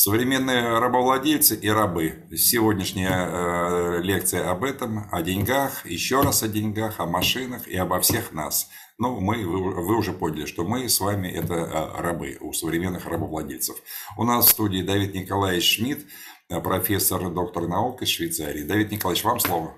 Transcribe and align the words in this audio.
Современные 0.00 0.78
рабовладельцы 0.78 1.56
и 1.56 1.68
рабы. 1.68 2.24
Сегодняшняя 2.36 3.26
э, 3.26 4.00
лекция 4.00 4.48
об 4.48 4.62
этом, 4.62 5.08
о 5.10 5.22
деньгах, 5.22 5.84
еще 5.84 6.20
раз 6.20 6.44
о 6.44 6.48
деньгах, 6.48 7.00
о 7.00 7.06
машинах 7.06 7.66
и 7.66 7.76
обо 7.76 8.00
всех 8.00 8.30
нас. 8.30 8.70
Ну, 8.96 9.18
мы, 9.18 9.44
вы, 9.44 9.84
вы 9.84 9.98
уже 9.98 10.12
поняли, 10.12 10.46
что 10.46 10.62
мы 10.62 10.88
с 10.88 11.00
вами 11.00 11.26
это 11.26 11.54
э, 11.54 12.00
рабы 12.00 12.38
у 12.40 12.52
современных 12.52 13.06
рабовладельцев. 13.06 13.74
У 14.16 14.22
нас 14.22 14.46
в 14.46 14.50
студии 14.50 14.82
Давид 14.82 15.14
Николаевич 15.14 15.78
Шмидт, 15.78 16.06
э, 16.48 16.60
профессор, 16.60 17.28
доктор 17.34 17.66
наук 17.66 18.00
из 18.00 18.08
Швейцарии. 18.10 18.62
Давид 18.62 18.92
Николаевич, 18.92 19.24
вам 19.24 19.40
слово. 19.40 19.76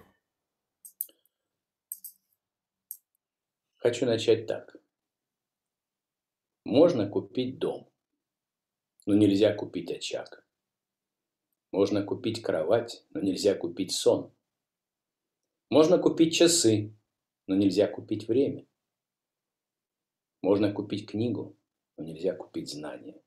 Хочу 3.78 4.04
начать 4.04 4.46
так. 4.46 4.76
Можно 6.66 7.08
купить 7.08 7.58
дом 7.58 7.89
но 9.06 9.14
нельзя 9.14 9.54
купить 9.54 9.90
очаг. 9.90 10.46
Можно 11.72 12.02
купить 12.02 12.42
кровать, 12.42 13.04
но 13.10 13.20
нельзя 13.20 13.54
купить 13.54 13.92
сон. 13.92 14.32
Можно 15.70 15.98
купить 15.98 16.34
часы, 16.34 16.92
но 17.46 17.54
нельзя 17.54 17.86
купить 17.86 18.26
время. 18.26 18.66
Можно 20.42 20.72
купить 20.72 21.08
книгу, 21.08 21.56
но 21.96 22.04
нельзя 22.04 22.34
купить 22.34 22.70
знания. 22.70 23.22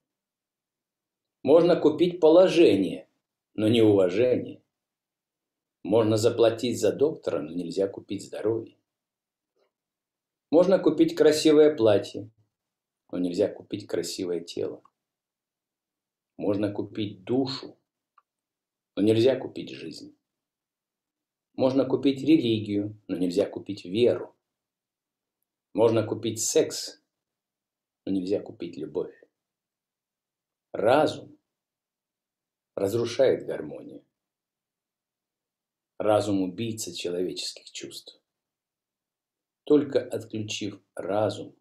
Можно 1.41 1.79
купить 1.79 2.19
положение, 2.19 3.07
но 3.53 3.67
не 3.67 3.81
уважение. 3.81 4.61
Можно 5.83 6.17
заплатить 6.17 6.79
за 6.79 6.91
доктора, 6.91 7.41
но 7.41 7.51
нельзя 7.51 7.87
купить 7.87 8.25
здоровье. 8.25 8.77
Можно 10.49 10.79
купить 10.79 11.15
красивое 11.15 11.75
платье, 11.75 12.29
но 13.11 13.19
нельзя 13.19 13.47
купить 13.47 13.87
красивое 13.87 14.39
тело. 14.39 14.81
Можно 16.37 16.71
купить 16.71 17.23
душу, 17.23 17.77
но 18.95 19.03
нельзя 19.03 19.35
купить 19.35 19.69
жизнь. 19.69 20.17
Можно 21.55 21.85
купить 21.85 22.21
религию, 22.21 22.99
но 23.07 23.17
нельзя 23.17 23.45
купить 23.45 23.85
веру. 23.85 24.35
Можно 25.73 26.05
купить 26.05 26.41
секс, 26.41 27.01
но 28.05 28.11
нельзя 28.11 28.39
купить 28.39 28.77
любовь. 28.77 29.13
Разум 30.71 31.37
разрушает 32.75 33.45
гармонию. 33.45 34.03
Разум– 35.99 36.41
убийца 36.43 36.93
человеческих 36.93 37.71
чувств. 37.71 38.19
Только 39.63 39.99
отключив 40.03 40.81
разум, 40.95 41.55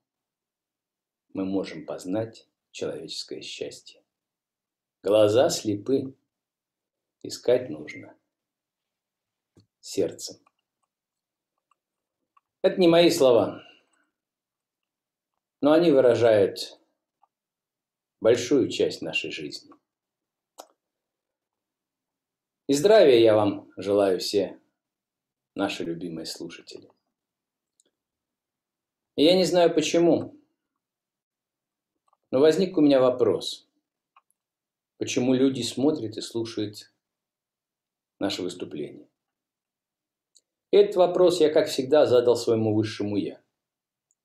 мы 1.35 1.45
можем 1.45 1.87
познать 1.87 2.49
человеческое 2.71 3.43
счастье. 3.43 4.02
Глаза 5.05 5.51
слепы. 5.51 6.15
Искать 7.25 7.69
нужно 7.71 8.17
сердцем. 9.81 10.37
Это 12.63 12.81
не 12.81 12.87
мои 12.87 13.11
слова, 13.11 13.65
но 15.61 15.73
они 15.73 15.91
выражают 15.91 16.81
большую 18.21 18.71
часть 18.71 19.03
нашей 19.03 19.33
жизни. 19.33 19.73
И 22.69 22.75
здравия 22.75 23.21
я 23.21 23.35
вам 23.35 23.73
желаю 23.77 24.21
все, 24.21 24.61
наши 25.57 25.83
любимые 25.83 26.27
слушатели. 26.27 26.89
И 29.17 29.25
я 29.25 29.35
не 29.37 29.45
знаю 29.45 29.75
почему, 29.75 30.41
но 32.31 32.39
возник 32.39 32.79
у 32.79 32.81
меня 32.81 33.01
вопрос– 33.01 33.69
почему 35.03 35.35
люди 35.35 35.63
смотрят 35.63 36.17
и 36.17 36.21
слушают 36.21 36.95
наше 38.21 38.41
выступление. 38.41 39.11
Этот 40.71 40.95
вопрос 40.95 41.41
я, 41.41 41.51
как 41.51 41.67
всегда, 41.67 42.07
задал 42.07 42.37
своему 42.37 42.73
высшему 42.73 43.17
«я». 43.17 43.43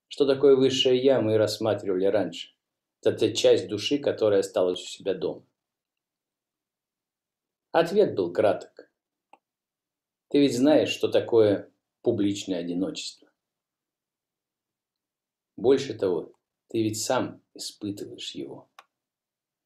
Что 0.07 0.27
такое 0.27 0.55
высшее 0.55 1.01
«я» 1.03 1.19
мы 1.19 1.39
рассматривали 1.39 2.05
раньше. 2.05 2.55
Это 3.01 3.17
та 3.17 3.33
часть 3.33 3.69
души, 3.69 3.97
которая 3.97 4.41
осталась 4.41 4.83
у 4.83 4.85
себя 4.85 5.15
дома. 5.15 5.47
Ответ 7.71 8.13
был 8.13 8.31
краток. 8.31 8.91
Ты 10.27 10.41
ведь 10.41 10.55
знаешь, 10.55 10.89
что 10.89 11.07
такое 11.07 11.71
публичное 12.03 12.59
одиночество. 12.59 13.27
Больше 15.55 15.95
того, 15.95 16.33
ты 16.67 16.83
ведь 16.83 17.01
сам 17.01 17.41
испытываешь 17.55 18.35
его. 18.35 18.69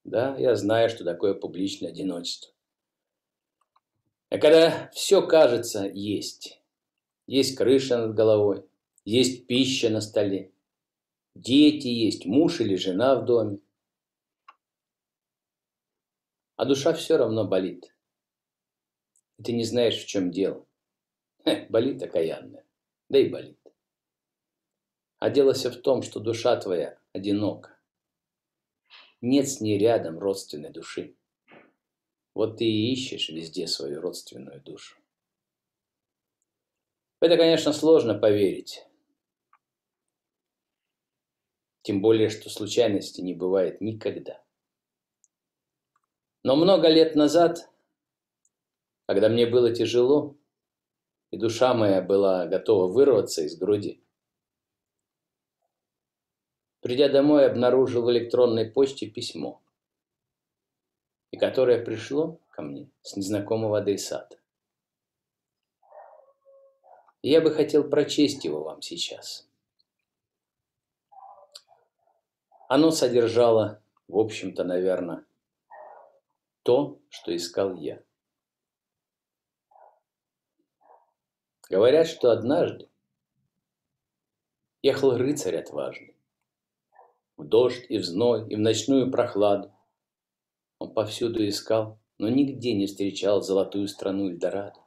Да, 0.03 0.35
я 0.37 0.55
знаю, 0.55 0.89
что 0.89 1.03
такое 1.03 1.33
публичное 1.33 1.89
одиночество. 1.89 2.53
А 4.29 4.37
когда 4.37 4.89
все 4.93 5.25
кажется 5.25 5.85
есть, 5.85 6.61
есть 7.27 7.55
крыша 7.55 7.97
над 7.97 8.15
головой, 8.15 8.65
есть 9.03 9.45
пища 9.45 9.89
на 9.89 10.01
столе, 10.01 10.53
дети 11.35 11.87
есть, 11.87 12.25
муж 12.25 12.61
или 12.61 12.75
жена 12.75 13.15
в 13.15 13.25
доме, 13.25 13.59
а 16.55 16.65
душа 16.65 16.93
все 16.93 17.17
равно 17.17 17.45
болит. 17.45 17.93
И 19.37 19.43
ты 19.43 19.51
не 19.51 19.63
знаешь, 19.63 20.01
в 20.01 20.07
чем 20.07 20.31
дело. 20.31 20.65
Хе, 21.43 21.67
болит 21.69 22.01
окаянная, 22.01 22.65
да 23.09 23.19
и 23.19 23.29
болит. 23.29 23.59
А 25.19 25.29
дело 25.29 25.53
все 25.53 25.71
в 25.71 25.81
том, 25.81 26.03
что 26.03 26.19
душа 26.19 26.55
твоя 26.55 26.97
одинока 27.13 27.80
нет 29.21 29.47
с 29.47 29.61
ней 29.61 29.77
рядом 29.77 30.19
родственной 30.19 30.71
души. 30.71 31.15
Вот 32.33 32.57
ты 32.57 32.65
и 32.65 32.91
ищешь 32.93 33.29
везде 33.29 33.67
свою 33.67 34.01
родственную 34.01 34.61
душу. 34.61 34.97
Это, 37.19 37.37
конечно, 37.37 37.71
сложно 37.71 38.17
поверить. 38.17 38.85
Тем 41.83 42.01
более, 42.01 42.29
что 42.29 42.49
случайности 42.49 43.21
не 43.21 43.33
бывает 43.33 43.81
никогда. 43.81 44.43
Но 46.43 46.55
много 46.55 46.87
лет 46.87 47.15
назад, 47.15 47.69
когда 49.07 49.29
мне 49.29 49.45
было 49.45 49.73
тяжело, 49.73 50.35
и 51.29 51.37
душа 51.37 51.73
моя 51.73 52.01
была 52.01 52.47
готова 52.47 52.91
вырваться 52.91 53.43
из 53.43 53.55
груди, 53.57 54.03
Придя 56.91 57.07
домой, 57.07 57.45
обнаружил 57.45 58.03
в 58.03 58.11
электронной 58.11 58.69
почте 58.69 59.07
письмо, 59.07 59.61
и 61.31 61.37
которое 61.37 61.81
пришло 61.81 62.37
ко 62.49 62.63
мне 62.63 62.91
с 63.01 63.15
незнакомого 63.15 63.77
адресата. 63.77 64.37
Я 67.21 67.39
бы 67.39 67.51
хотел 67.51 67.89
прочесть 67.89 68.43
его 68.43 68.61
вам 68.65 68.81
сейчас. 68.81 69.47
Оно 72.67 72.91
содержало, 72.91 73.81
в 74.09 74.17
общем-то, 74.17 74.65
наверное, 74.65 75.23
то, 76.63 76.99
что 77.07 77.33
искал 77.33 77.73
я. 77.75 78.03
Говорят, 81.69 82.07
что 82.07 82.31
однажды 82.31 82.89
ехал 84.81 85.15
рыцарь 85.15 85.55
отважный, 85.55 86.10
в 87.41 87.47
дождь 87.47 87.85
и 87.89 87.97
в 87.97 88.05
зной, 88.05 88.47
и 88.49 88.55
в 88.55 88.59
ночную 88.59 89.11
прохладу. 89.11 89.73
Он 90.79 90.93
повсюду 90.93 91.47
искал, 91.47 91.99
но 92.17 92.29
нигде 92.29 92.73
не 92.73 92.85
встречал 92.85 93.41
золотую 93.41 93.87
страну 93.87 94.29
Эльдорадо. 94.29 94.79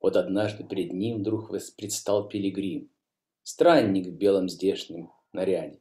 Вот 0.00 0.16
однажды 0.16 0.64
перед 0.64 0.92
ним 0.92 1.18
вдруг 1.18 1.50
предстал 1.76 2.28
пилигрим, 2.28 2.90
странник 3.42 4.06
в 4.06 4.12
белом 4.12 4.48
здешнем 4.48 5.10
наряде. 5.32 5.80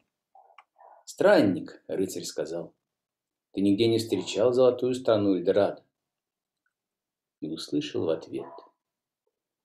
«Странник»,— 1.06 1.84
рыцарь 1.88 2.24
сказал,— 2.24 2.74
«ты 3.54 3.62
нигде 3.62 3.88
не 3.88 4.00
встречал 4.00 4.54
золотую 4.54 4.96
страну 4.96 5.36
Эльдорадо?» 5.36 5.84
И 7.42 7.50
услышал 7.50 8.06
в 8.06 8.10
ответ, 8.10 8.48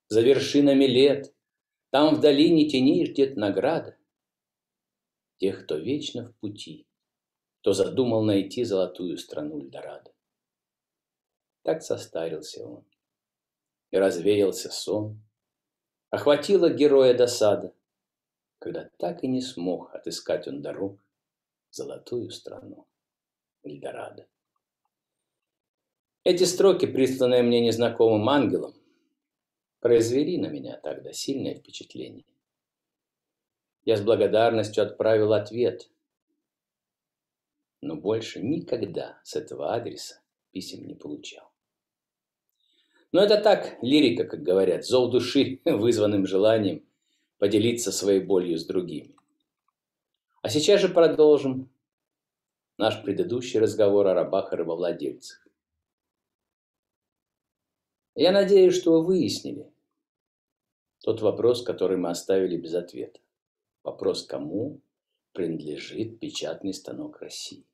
«За 0.09 0.21
вершинами 0.21 0.85
лет, 0.85 1.33
там 1.91 2.17
в 2.17 2.21
долине 2.21 2.69
теней 2.69 3.07
ждет 3.07 3.37
награда 3.37 3.97
тех, 5.43 5.65
кто 5.65 5.77
вечно 5.77 6.29
в 6.29 6.37
пути, 6.37 6.87
кто 7.59 7.73
задумал 7.73 8.23
найти 8.23 8.63
золотую 8.63 9.19
страну 9.19 9.61
Эльдорадо. 9.61 10.15
Так 11.63 11.83
состарился 11.83 12.65
он, 12.65 12.87
и 13.91 13.97
развеялся 13.97 14.71
сон. 14.71 15.21
Охватила 16.11 16.71
героя 16.71 17.13
досада, 17.13 17.75
когда 18.61 18.89
так 18.99 19.25
и 19.25 19.27
не 19.27 19.41
смог 19.41 19.93
отыскать 19.93 20.47
он 20.47 20.63
дорог 20.63 21.05
в 21.71 21.75
золотую 21.75 22.31
страну 22.31 22.87
Эльдорадо. 23.65 24.29
Эти 26.23 26.45
строки, 26.45 26.87
присланные 26.87 27.43
мне 27.43 27.61
незнакомым 27.61 28.29
ангелом, 28.29 28.75
произвели 29.81 30.39
на 30.39 30.47
меня 30.47 30.79
тогда 30.79 31.13
сильное 31.13 31.57
впечатление. 31.57 32.25
Я 33.85 33.97
с 33.97 34.01
благодарностью 34.01 34.85
отправил 34.85 35.33
ответ. 35.33 35.89
но 37.81 37.97
больше 37.97 38.41
никогда 38.41 39.21
с 39.25 39.35
этого 39.35 39.75
адреса 39.75 40.23
писем 40.53 40.87
не 40.87 40.95
получал. 40.95 41.51
Но 43.11 43.21
это 43.21 43.41
так, 43.41 43.77
лирика, 43.83 44.25
как 44.25 44.43
говорят, 44.43 44.87
зов 44.87 45.11
души, 45.11 45.61
вызванным 45.65 46.25
желанием 46.27 46.87
поделиться 47.39 47.91
своей 47.91 48.21
болью 48.21 48.57
с 48.57 48.65
другими. 48.65 49.17
А 50.43 50.49
сейчас 50.49 50.81
же 50.81 50.89
продолжим 50.89 51.71
наш 52.79 53.03
предыдущий 53.03 53.59
разговор 53.59 54.07
о 54.07 54.15
рабах 54.15 54.53
и 54.53 54.57
рабовладельцах. 54.57 55.45
Я 58.15 58.31
надеюсь, 58.31 58.77
что 58.77 58.93
вы 58.93 59.07
выяснили 59.07 59.73
тот 61.01 61.21
вопрос, 61.21 61.63
который 61.63 61.97
мы 61.97 62.11
оставили 62.11 62.57
без 62.57 62.75
ответа. 62.75 63.19
Вопрос, 63.83 64.25
кому 64.27 64.81
принадлежит 65.33 66.21
печатный 66.21 66.73
станок 66.73 67.21
России. 67.21 67.67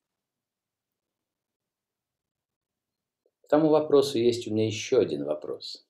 К 3.43 3.49
тому 3.49 3.69
вопросу 3.69 4.19
есть 4.19 4.47
у 4.47 4.53
меня 4.53 4.67
еще 4.67 4.99
один 4.99 5.25
вопрос, 5.25 5.87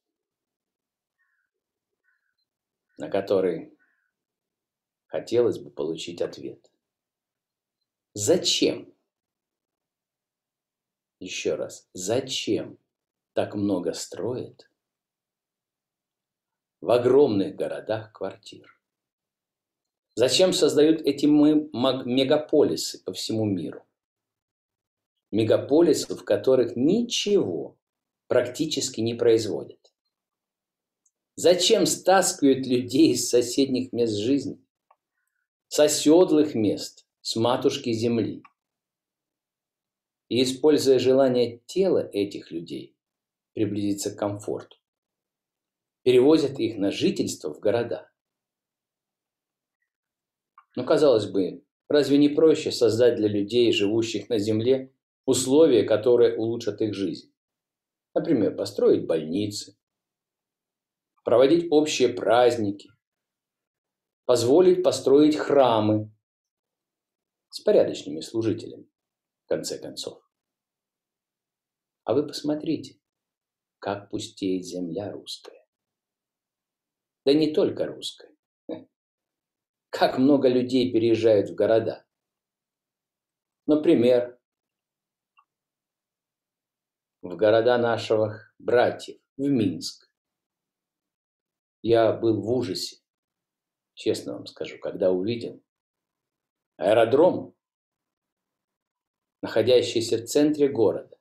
на 2.97 3.09
который 3.09 3.77
хотелось 5.07 5.59
бы 5.59 5.71
получить 5.71 6.23
ответ. 6.23 6.71
Зачем? 8.15 8.95
Еще 11.21 11.57
раз, 11.57 11.89
зачем 11.93 12.79
так 13.33 13.55
много 13.55 13.93
строят 13.93 14.71
в 16.81 16.91
огромных 16.91 17.57
городах 17.57 18.13
квартир? 18.13 18.78
Зачем 20.19 20.53
создают 20.53 21.01
эти 21.03 21.27
мегаполисы 21.27 23.01
по 23.05 23.13
всему 23.13 23.45
миру? 23.45 23.85
мегаполисов, 25.31 26.23
в 26.23 26.25
которых 26.25 26.75
ничего 26.75 27.79
практически 28.27 29.01
не 29.01 29.15
производят. 29.15 29.79
Зачем 31.37 31.87
стаскивают 31.87 32.67
людей 32.67 33.13
из 33.13 33.29
соседних 33.29 33.93
мест 33.93 34.17
жизни, 34.17 34.61
с 35.69 35.79
оседлых 35.79 36.57
мест, 36.57 37.07
с 37.21 37.37
матушки 37.37 37.93
земли? 37.93 38.43
И, 40.29 40.43
используя 40.43 40.99
желание 40.99 41.59
тела 41.67 42.11
этих 42.13 42.51
людей 42.51 42.97
приблизиться 43.55 44.11
к 44.11 44.19
комфорту, 44.19 44.79
перевозят 46.03 46.59
их 46.59 46.77
на 46.77 46.91
жительство 46.91 47.55
в 47.55 47.61
города. 47.61 48.11
Но, 50.79 50.85
казалось 50.85 51.27
бы, 51.27 51.65
разве 51.89 52.19
не 52.19 52.29
проще 52.29 52.71
создать 52.71 53.17
для 53.17 53.27
людей, 53.27 53.73
живущих 53.73 54.29
на 54.29 54.39
земле, 54.39 54.95
условия, 55.27 55.83
которые 55.83 56.37
улучшат 56.37 56.81
их 56.81 56.95
жизнь. 56.95 57.35
Например, 58.15 58.55
построить 58.55 59.05
больницы, 59.05 59.77
проводить 61.25 61.67
общие 61.73 62.11
праздники, 62.11 62.93
позволить 64.25 64.85
построить 64.85 65.35
храмы 65.35 66.15
с 67.51 67.59
порядочными 67.59 68.21
служителями, 68.21 68.89
в 69.47 69.49
конце 69.49 69.81
концов. 69.81 70.23
А 72.05 72.15
вы 72.15 72.25
посмотрите, 72.25 73.01
как 73.81 74.11
пустеет 74.11 74.65
земля 74.65 75.11
русская. 75.11 75.67
Да 77.25 77.33
не 77.33 77.53
только 77.53 77.85
русская. 77.85 78.38
Как 79.91 80.19
много 80.19 80.49
людей 80.49 80.93
переезжают 80.93 81.51
в 81.51 81.55
города. 81.55 82.07
Например, 83.67 84.39
в 87.23 87.37
города 87.37 87.79
наших 87.79 88.55
братьев, 88.59 89.19
в 89.37 89.43
Минск. 89.43 90.11
Я 91.83 92.13
был 92.13 92.41
в 92.41 92.51
ужасе, 92.51 92.99
честно 93.95 94.35
вам 94.35 94.47
скажу, 94.47 94.79
когда 94.79 95.11
увидел 95.11 95.63
аэродром, 96.77 97.55
находящийся 99.43 100.19
в 100.19 100.25
центре 100.25 100.69
города. 100.69 101.19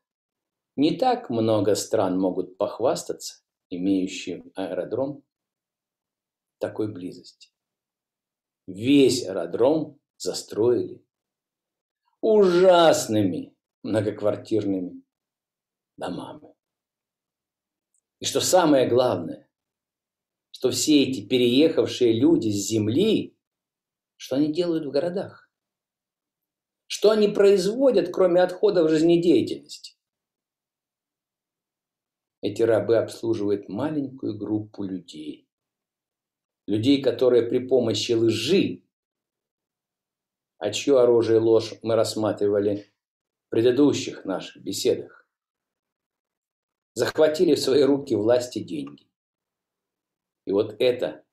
Не 0.75 0.97
так 0.97 1.29
много 1.29 1.75
стран 1.75 2.19
могут 2.19 2.57
похвастаться, 2.57 3.43
имеющим 3.69 4.51
аэродром 4.55 5.23
такой 6.59 6.91
близости. 6.91 7.49
Весь 8.67 9.25
аэродром 9.25 9.97
застроили 10.17 11.01
ужасными 12.19 13.55
многоквартирными 13.83 15.03
домами. 15.95 16.53
И 18.19 18.25
что 18.25 18.41
самое 18.41 18.89
главное, 18.89 19.49
что 20.51 20.71
все 20.71 21.03
эти 21.03 21.25
переехавшие 21.25 22.19
люди 22.19 22.49
с 22.49 22.67
земли, 22.67 23.37
что 24.17 24.35
они 24.35 24.51
делают 24.51 24.85
в 24.85 24.91
городах? 24.91 25.49
Что 26.87 27.11
они 27.11 27.29
производят, 27.29 28.11
кроме 28.11 28.41
отходов 28.41 28.89
жизнедеятельности? 28.89 29.97
Эти 32.41 32.63
рабы 32.63 32.97
обслуживают 32.97 33.69
маленькую 33.69 34.37
группу 34.37 34.83
людей. 34.83 35.46
Людей, 36.67 37.01
которые 37.01 37.43
при 37.43 37.59
помощи 37.59 38.11
лжи, 38.11 38.83
а 40.57 40.71
чье 40.71 40.99
оружие 40.99 41.39
ложь 41.39 41.73
мы 41.81 41.95
рассматривали 41.95 42.91
в 43.45 43.49
предыдущих 43.49 44.25
наших 44.25 44.61
беседах, 44.61 45.27
захватили 46.93 47.55
в 47.55 47.59
свои 47.59 47.83
руки 47.83 48.15
власть 48.15 48.57
и 48.57 48.63
деньги. 48.63 49.07
И 50.45 50.51
вот 50.51 50.75
эта 50.79 51.23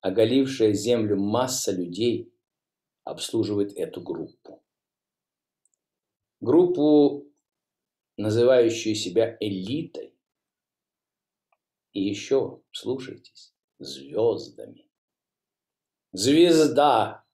оголившая 0.00 0.72
землю 0.72 1.16
масса 1.16 1.72
людей 1.72 2.34
обслуживает 3.04 3.72
эту 3.74 4.02
группу. 4.02 4.62
Группу, 6.40 7.32
называющую 8.16 8.94
себя 8.94 9.36
элитой. 9.40 10.14
И 11.92 12.02
еще, 12.02 12.62
слушайтесь, 12.72 13.54
звездами. 13.84 14.88
Звезда! 16.12 17.24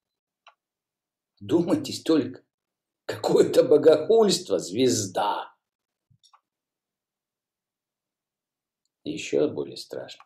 Думайтесь 1.41 2.03
только, 2.03 2.45
какое-то 3.05 3.63
богохульство, 3.65 4.59
звезда! 4.59 5.55
еще 9.13 9.49
более 9.49 9.77
страшно, 9.77 10.25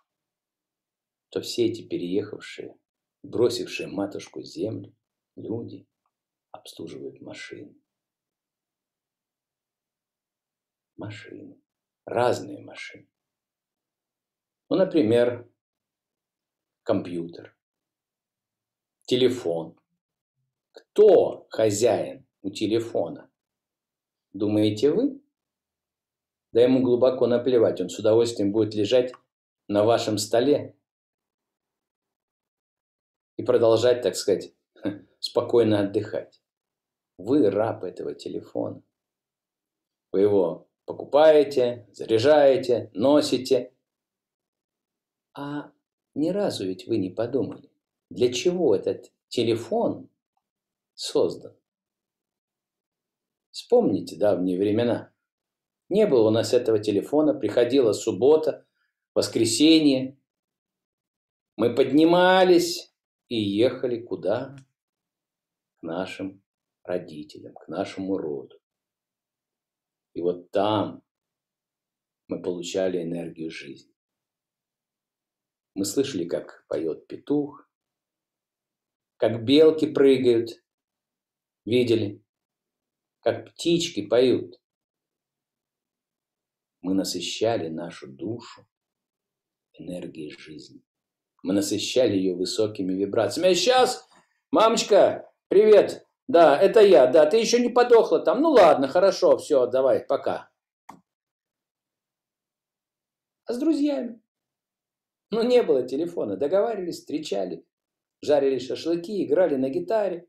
то 1.30 1.40
все 1.40 1.66
эти 1.66 1.86
переехавшие, 1.86 2.78
бросившие 3.22 3.88
матушку 3.88 4.42
землю, 4.42 4.94
люди 5.36 5.86
обслуживают 6.50 7.20
машины. 7.20 7.74
Машины. 10.96 11.60
Разные 12.04 12.60
машины. 12.60 13.08
Ну, 14.68 14.76
например, 14.76 15.50
компьютер, 16.82 17.56
телефон. 19.04 19.78
Кто 20.72 21.46
хозяин 21.50 22.26
у 22.42 22.50
телефона? 22.50 23.30
Думаете 24.32 24.90
вы? 24.90 25.20
Да 26.52 26.62
ему 26.62 26.82
глубоко 26.82 27.26
наплевать, 27.26 27.80
он 27.80 27.88
с 27.88 27.98
удовольствием 27.98 28.52
будет 28.52 28.74
лежать 28.74 29.12
на 29.68 29.84
вашем 29.84 30.18
столе 30.18 30.76
и 33.36 33.42
продолжать, 33.42 34.02
так 34.02 34.16
сказать, 34.16 34.54
спокойно 35.18 35.80
отдыхать. 35.80 36.42
Вы 37.16 37.50
раб 37.50 37.84
этого 37.84 38.14
телефона. 38.14 38.82
Вы 40.10 40.20
его 40.20 40.68
покупаете, 40.84 41.88
заряжаете, 41.92 42.90
носите. 42.92 43.72
А 45.34 45.72
ни 46.14 46.30
разу 46.30 46.66
ведь 46.66 46.86
вы 46.86 46.98
не 46.98 47.10
подумали, 47.10 47.70
для 48.10 48.32
чего 48.32 48.74
этот 48.74 49.12
телефон 49.28 50.10
создан. 50.94 51.56
Вспомните 53.50 54.16
давние 54.16 54.58
времена. 54.58 55.12
Не 55.88 56.06
было 56.06 56.28
у 56.28 56.30
нас 56.30 56.54
этого 56.54 56.78
телефона, 56.78 57.34
приходила 57.34 57.92
суббота, 57.92 58.66
воскресенье. 59.14 60.18
Мы 61.56 61.74
поднимались 61.74 62.94
и 63.28 63.36
ехали 63.36 64.00
куда? 64.00 64.56
К 65.80 65.82
нашим 65.82 66.42
родителям, 66.82 67.54
к 67.54 67.68
нашему 67.68 68.16
роду. 68.16 68.58
И 70.14 70.22
вот 70.22 70.50
там 70.50 71.02
мы 72.28 72.42
получали 72.42 73.02
энергию 73.02 73.50
жизни. 73.50 73.91
Мы 75.74 75.84
слышали, 75.84 76.24
как 76.24 76.66
поет 76.68 77.06
петух, 77.06 77.68
как 79.16 79.44
белки 79.44 79.86
прыгают. 79.86 80.50
Видели? 81.64 82.22
как 83.22 83.46
птички 83.46 84.06
поют. 84.06 84.60
Мы 86.80 86.94
насыщали 86.94 87.68
нашу 87.68 88.08
душу 88.08 88.66
энергией 89.72 90.30
жизни. 90.36 90.82
Мы 91.42 91.54
насыщали 91.54 92.16
ее 92.16 92.34
высокими 92.34 92.92
вибрациями. 92.92 93.50
А 93.50 93.54
сейчас, 93.54 94.08
мамочка, 94.50 95.32
привет. 95.48 96.06
Да, 96.28 96.58
это 96.58 96.80
я. 96.80 97.06
Да, 97.06 97.26
ты 97.26 97.38
еще 97.38 97.60
не 97.60 97.68
подохла 97.68 98.20
там. 98.20 98.42
Ну 98.42 98.50
ладно, 98.50 98.88
хорошо, 98.88 99.38
все, 99.38 99.66
давай, 99.66 100.00
пока. 100.00 100.50
А 103.44 103.52
с 103.52 103.58
друзьями? 103.58 104.21
Ну, 105.32 105.42
не 105.42 105.62
было 105.62 105.88
телефона. 105.88 106.36
Договаривались, 106.36 106.98
встречали, 106.98 107.64
жарили 108.20 108.58
шашлыки, 108.58 109.24
играли 109.24 109.56
на 109.56 109.70
гитаре. 109.70 110.28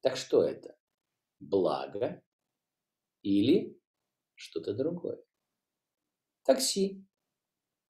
Так 0.00 0.16
что 0.16 0.42
это? 0.42 0.76
Благо 1.38 2.20
или 3.22 3.80
что-то 4.34 4.74
другое? 4.74 5.22
Такси. 6.42 7.06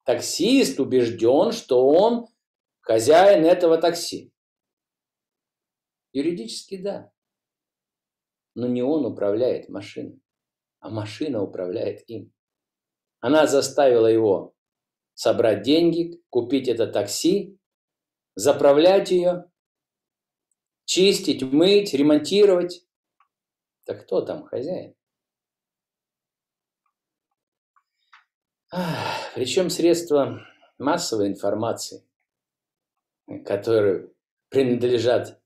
Таксист 0.03 0.79
убежден, 0.79 1.53
что 1.53 1.87
он 1.87 2.27
хозяин 2.81 3.43
этого 3.43 3.79
такси. 3.79 4.31
Юридически 6.13 6.77
да. 6.77 7.11
Но 8.53 8.67
не 8.67 8.83
он 8.83 9.07
управляет 9.07 9.69
машиной, 9.69 10.21
а 10.81 10.91
машина 10.91 11.41
управляет 11.41 12.07
им. 12.07 12.31
Она 13.21 13.47
заставила 13.47 14.05
его 14.05 14.55
собрать 15.13 15.63
деньги, 15.63 16.21
купить 16.29 16.67
это 16.67 16.87
такси, 16.87 17.59
заправлять 18.35 19.11
ее, 19.11 19.51
чистить, 20.85 21.41
мыть, 21.43 21.93
ремонтировать. 21.93 22.85
Так 23.85 24.03
кто 24.03 24.21
там 24.21 24.45
хозяин? 24.45 24.95
Причем 29.35 29.69
средства 29.69 30.45
массовой 30.77 31.27
информации, 31.27 32.07
которые 33.45 34.09
принадлежат 34.49 35.41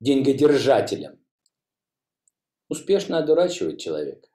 деньгодержателям, 0.00 1.22
успешно 2.68 3.18
одурачивают 3.18 3.78
человека. 3.78 4.28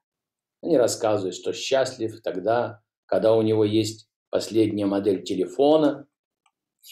Они 0.61 0.77
рассказывают, 0.77 1.35
что 1.35 1.53
счастлив 1.53 2.21
тогда, 2.21 2.83
когда 3.05 3.33
у 3.33 3.41
него 3.41 3.65
есть 3.65 4.09
последняя 4.29 4.85
модель 4.85 5.23
телефона 5.23 6.07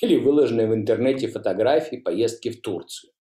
или 0.01 0.18
выложенные 0.18 0.68
в 0.68 0.74
интернете 0.74 1.27
фотографии 1.27 1.98
поездки 1.98 2.50
в 2.50 2.62
Турцию. 2.62 3.13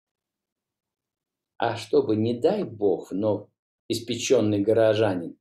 А 1.57 1.75
чтобы, 1.75 2.15
не 2.15 2.33
дай 2.33 2.63
бог, 2.63 3.11
но 3.11 3.49
испеченный 3.87 4.61
горожанин 4.61 5.37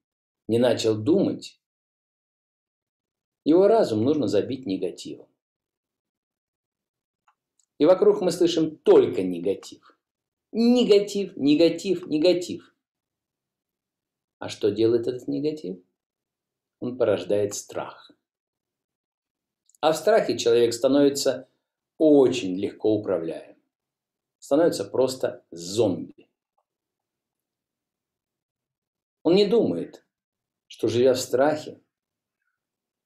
не 0.49 0.59
начал 0.59 0.97
думать, 0.97 1.61
его 3.45 3.67
разум 3.67 4.05
нужно 4.05 4.29
забить 4.29 4.67
негативом. 4.67 5.29
И 7.79 7.85
вокруг 7.85 8.21
мы 8.21 8.31
слышим 8.31 8.77
только 8.77 9.23
негатив. 9.23 9.99
Негатив, 10.53 11.37
негатив, 11.37 12.07
негатив. 12.07 12.73
А 14.39 14.49
что 14.49 14.71
делает 14.71 15.09
этот 15.09 15.27
негатив? 15.27 15.83
Он 16.79 16.97
порождает 16.97 17.55
страх. 17.55 18.13
А 19.83 19.91
в 19.93 19.97
страхе 19.97 20.39
человек 20.39 20.73
становится 20.75 21.49
очень 21.99 22.57
легко 22.57 22.95
управляем. 22.95 23.61
Становится 24.39 24.85
просто 24.85 25.45
зомби. 25.51 26.31
Он 29.25 29.35
не 29.35 29.45
думает, 29.45 30.07
что 30.69 30.87
живя 30.87 31.15
в 31.15 31.19
страхе, 31.19 31.83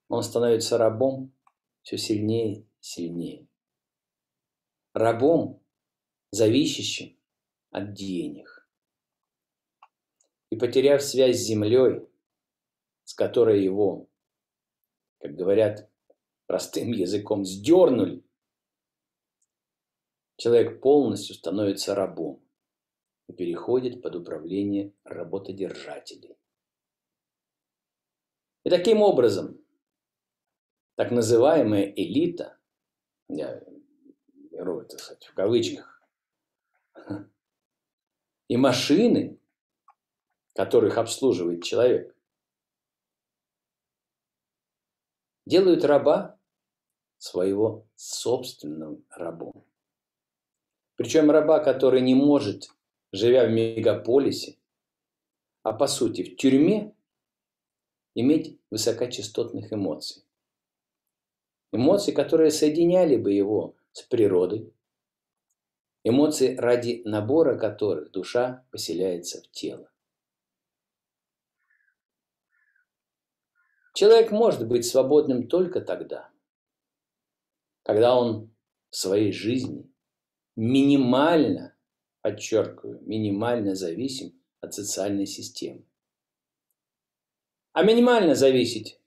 он 0.08 0.22
становится 0.22 0.76
рабом 0.76 1.34
все 1.80 1.96
сильнее 1.96 2.60
и 2.60 2.66
сильнее. 2.80 3.48
Рабом, 4.92 5.64
зависящим 6.30 7.18
от 7.70 7.94
денег. 7.94 8.68
И 10.50 10.56
потеряв 10.56 11.02
связь 11.02 11.38
с 11.38 11.46
землей, 11.46 12.06
с 13.04 13.14
которой 13.14 13.64
его, 13.64 14.10
как 15.20 15.34
говорят 15.34 15.90
простым 16.46 16.92
языком, 16.92 17.44
сдернули, 17.44 18.24
человек 20.36 20.80
полностью 20.80 21.34
становится 21.34 21.94
рабом 21.94 22.42
и 23.28 23.32
переходит 23.32 24.02
под 24.02 24.16
управление 24.16 24.92
работодержателей. 25.04 26.36
И 28.64 28.70
таким 28.70 29.02
образом 29.02 29.60
так 30.96 31.10
называемая 31.10 31.84
элита, 31.84 32.58
я 33.28 33.62
беру 34.50 34.80
это 34.80 34.96
кстати, 34.96 35.28
в 35.28 35.34
кавычках, 35.34 36.02
и 38.48 38.56
машины, 38.56 39.38
которых 40.54 40.96
обслуживает 40.96 41.62
человек, 41.62 42.16
делают 45.44 45.84
раба 45.84 46.35
своего 47.18 47.86
собственным 47.94 49.04
рабом. 49.10 49.64
Причем 50.96 51.30
раба, 51.30 51.60
который 51.60 52.00
не 52.00 52.14
может, 52.14 52.70
живя 53.12 53.46
в 53.46 53.50
мегаполисе, 53.50 54.56
а 55.62 55.72
по 55.72 55.86
сути 55.86 56.22
в 56.22 56.36
тюрьме, 56.36 56.94
иметь 58.14 58.58
высокочастотных 58.70 59.72
эмоций. 59.72 60.24
Эмоции, 61.72 62.12
которые 62.12 62.50
соединяли 62.50 63.16
бы 63.16 63.32
его 63.32 63.76
с 63.92 64.02
природой. 64.02 64.72
Эмоции, 66.04 66.56
ради 66.56 67.02
набора 67.04 67.58
которых 67.58 68.12
душа 68.12 68.64
поселяется 68.70 69.42
в 69.42 69.50
тело. 69.50 69.90
Человек 73.92 74.30
может 74.30 74.66
быть 74.68 74.86
свободным 74.86 75.48
только 75.48 75.80
тогда, 75.80 76.30
когда 77.86 78.18
он 78.18 78.52
в 78.90 78.96
своей 78.96 79.30
жизни 79.30 79.88
минимально, 80.56 81.78
подчеркиваю, 82.20 83.00
минимально 83.02 83.76
зависим 83.76 84.42
от 84.58 84.74
социальной 84.74 85.26
системы. 85.26 85.86
А 87.74 87.84
минимально 87.84 88.34
зависеть 88.34 89.00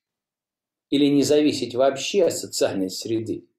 или 0.90 1.08
не 1.08 1.24
зависеть 1.24 1.76
вообще 1.76 2.24
от 2.24 2.38
социальной 2.38 2.90
среды, 2.90 3.50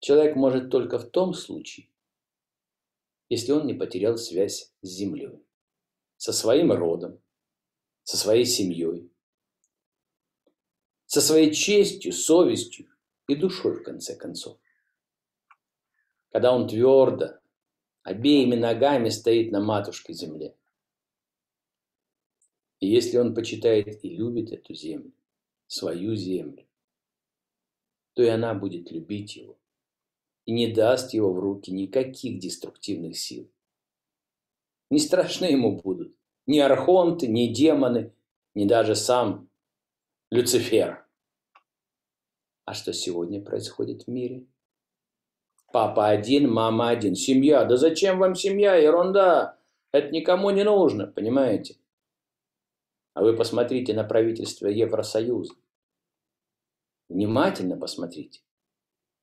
человек 0.00 0.36
может 0.36 0.70
только 0.70 0.98
в 0.98 1.08
том 1.08 1.32
случае, 1.32 1.88
если 3.30 3.52
он 3.52 3.66
не 3.66 3.72
потерял 3.72 4.18
связь 4.18 4.74
с 4.82 4.88
землей, 4.88 5.42
со 6.18 6.34
своим 6.34 6.70
родом, 6.70 7.22
со 8.02 8.18
своей 8.18 8.44
семьей, 8.44 9.10
со 11.06 11.22
своей 11.22 11.54
честью, 11.54 12.12
совестью 12.12 12.90
и 13.28 13.34
душой, 13.34 13.76
в 13.76 13.82
конце 13.82 14.16
концов. 14.16 14.58
Когда 16.30 16.54
он 16.54 16.68
твердо, 16.68 17.38
обеими 18.02 18.54
ногами 18.54 19.08
стоит 19.08 19.52
на 19.52 19.60
матушке 19.60 20.12
земле. 20.12 20.56
И 22.80 22.86
если 22.86 23.18
он 23.18 23.34
почитает 23.34 24.04
и 24.04 24.10
любит 24.10 24.52
эту 24.52 24.74
землю, 24.74 25.12
свою 25.66 26.14
землю, 26.14 26.66
то 28.14 28.22
и 28.22 28.28
она 28.28 28.54
будет 28.54 28.90
любить 28.90 29.36
его 29.36 29.58
и 30.44 30.52
не 30.52 30.72
даст 30.72 31.12
его 31.12 31.32
в 31.32 31.38
руки 31.38 31.72
никаких 31.72 32.38
деструктивных 32.38 33.18
сил. 33.18 33.50
Не 34.90 35.00
страшны 35.00 35.46
ему 35.46 35.80
будут 35.80 36.14
ни 36.46 36.58
архонты, 36.58 37.26
ни 37.26 37.52
демоны, 37.52 38.12
ни 38.54 38.66
даже 38.66 38.94
сам 38.94 39.48
Люцифер. 40.30 41.05
А 42.66 42.74
что 42.74 42.92
сегодня 42.92 43.40
происходит 43.40 44.02
в 44.02 44.08
мире? 44.08 44.44
Папа 45.72 46.08
один, 46.08 46.50
мама 46.52 46.88
один, 46.88 47.14
семья. 47.14 47.64
Да 47.64 47.76
зачем 47.76 48.18
вам 48.18 48.34
семья? 48.34 48.74
Ерунда. 48.74 49.56
Это 49.92 50.10
никому 50.10 50.50
не 50.50 50.64
нужно, 50.64 51.06
понимаете? 51.06 51.76
А 53.14 53.22
вы 53.22 53.36
посмотрите 53.36 53.94
на 53.94 54.02
правительство 54.02 54.66
Евросоюза. 54.66 55.54
Внимательно 57.08 57.76
посмотрите. 57.76 58.40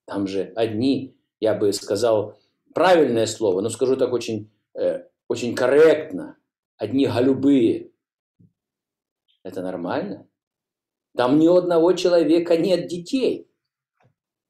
Там 0.06 0.26
же 0.26 0.54
одни, 0.56 1.18
я 1.42 1.54
бы 1.54 1.74
сказал, 1.74 2.40
правильное 2.74 3.26
слово, 3.26 3.60
но 3.60 3.70
скажу 3.70 3.98
так 3.98 4.14
очень, 4.14 4.50
э, 4.74 5.06
очень 5.28 5.54
корректно, 5.54 6.38
одни 6.78 7.08
голубые. 7.08 7.92
Это 9.44 9.62
нормально? 9.62 10.28
Там 11.16 11.38
ни 11.38 11.48
у 11.48 11.56
одного 11.56 11.94
человека 11.94 12.58
нет 12.58 12.88
детей. 12.88 13.48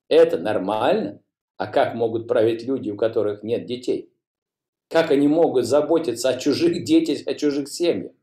Это 0.08 0.38
нормально? 0.38 1.22
А 1.58 1.68
как 1.68 1.94
могут 1.96 2.28
править 2.28 2.64
люди, 2.64 2.90
у 2.90 2.98
которых 2.98 3.44
нет 3.44 3.66
детей? 3.66 4.14
Как 4.90 5.12
они 5.12 5.28
могут 5.28 5.66
заботиться 5.66 6.30
о 6.30 6.40
чужих 6.40 6.84
детях, 6.84 7.28
о 7.28 7.34
чужих 7.34 7.68
семьях? 7.68 8.14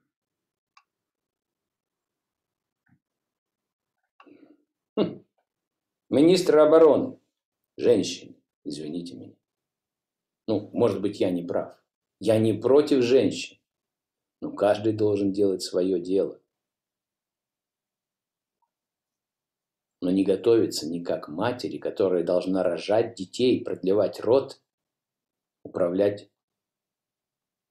Хм. 4.97 5.25
Министр 6.09 6.59
обороны, 6.59 7.18
женщины, 7.76 8.37
извините 8.64 9.14
меня. 9.14 9.35
Ну, 10.47 10.70
может 10.73 11.00
быть, 11.00 11.20
я 11.20 11.30
не 11.30 11.42
прав. 11.42 11.75
Я 12.18 12.38
не 12.38 12.52
против 12.52 13.02
женщин. 13.02 13.59
Но 14.40 14.52
каждый 14.52 14.92
должен 14.92 15.32
делать 15.32 15.62
свое 15.62 16.00
дело. 16.00 16.40
Но 20.00 20.11
не 20.11 20.25
готовиться 20.25 20.88
ни 20.88 21.02
как 21.02 21.28
матери, 21.28 21.78
которая 21.78 22.25
должна 22.25 22.62
рожать 22.62 23.14
детей, 23.14 23.62
продлевать 23.62 24.21
род, 24.21 24.62
управлять 25.62 26.30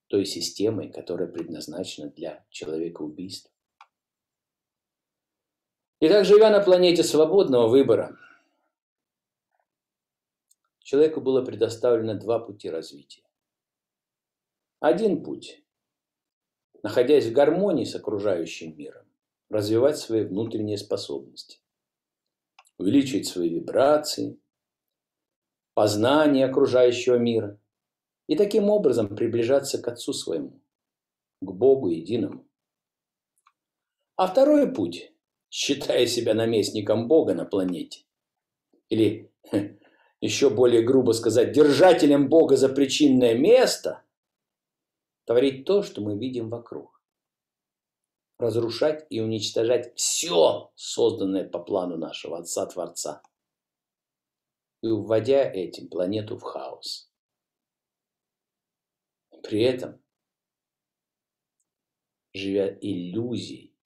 той 0.06 0.24
системой, 0.24 0.92
которая 0.92 1.28
предназначена 1.28 2.08
для 2.08 2.46
человека 2.50 3.02
убийства. 3.02 3.50
Итак, 6.00 6.24
живя 6.24 6.50
на 6.50 6.60
планете 6.60 7.02
свободного 7.02 7.68
выбора, 7.68 8.16
человеку 10.78 11.20
было 11.20 11.44
предоставлено 11.44 12.14
два 12.14 12.38
пути 12.38 12.70
развития. 12.70 13.24
Один 14.78 15.22
путь 15.22 15.62
находясь 16.82 17.26
в 17.26 17.32
гармонии 17.32 17.84
с 17.84 17.94
окружающим 17.94 18.76
миром, 18.76 19.04
развивать 19.48 19.98
свои 19.98 20.24
внутренние 20.24 20.78
способности, 20.78 21.60
увеличивать 22.80 23.26
свои 23.26 23.50
вибрации, 23.50 24.40
познание 25.74 26.46
окружающего 26.46 27.16
мира 27.16 27.60
и 28.26 28.36
таким 28.36 28.70
образом 28.70 29.14
приближаться 29.14 29.80
к 29.80 29.86
Отцу 29.86 30.14
своему, 30.14 30.62
к 31.42 31.52
Богу 31.52 31.90
единому. 31.90 32.48
А 34.16 34.26
второй 34.26 34.72
путь, 34.72 35.12
считая 35.50 36.06
себя 36.06 36.32
наместником 36.32 37.06
Бога 37.06 37.34
на 37.34 37.44
планете, 37.44 38.04
или, 38.88 39.30
еще 40.22 40.48
более 40.48 40.82
грубо 40.82 41.12
сказать, 41.12 41.52
держателем 41.52 42.28
Бога 42.28 42.56
за 42.56 42.70
причинное 42.70 43.34
место– 43.34 44.02
творить 45.26 45.66
то, 45.66 45.82
что 45.82 46.00
мы 46.00 46.18
видим 46.18 46.48
вокруг. 46.48 46.99
Разрушать 48.40 49.06
и 49.10 49.20
уничтожать 49.20 49.94
все, 49.96 50.72
созданное 50.74 51.46
по 51.46 51.58
плану 51.58 51.98
нашего 51.98 52.38
Отца-Творца. 52.38 53.20
И 54.82 54.88
вводя 54.88 55.44
этим 55.44 55.90
планету 55.90 56.38
в 56.38 56.42
хаос. 56.42 57.12
При 59.42 59.60
этом, 59.60 60.02
живя 62.32 62.74
иллюзией, 62.80 63.76